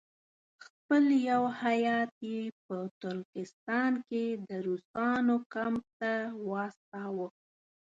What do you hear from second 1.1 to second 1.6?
یو